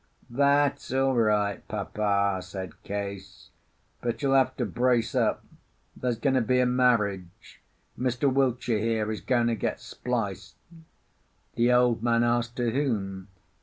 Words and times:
"That's 0.31 0.91
all 0.91 1.13
right, 1.15 1.61
Papa," 1.67 2.39
said 2.41 2.81
Case. 2.81 3.51
"But 4.01 4.23
you'll 4.23 4.33
have 4.33 4.57
to 4.57 4.65
brace 4.65 5.13
up. 5.13 5.43
There's 5.95 6.17
going 6.17 6.33
to 6.33 6.41
be 6.41 6.59
a 6.59 6.65
marriage—Mr. 6.65 8.33
Wiltshire 8.33 8.79
here 8.79 9.11
is 9.11 9.21
going 9.21 9.45
to 9.45 9.55
get 9.55 9.79
spliced." 9.79 10.55
The 11.53 11.71
old 11.71 12.01
man 12.01 12.23
asked 12.23 12.55
to 12.55 12.71
whom. 12.71 13.27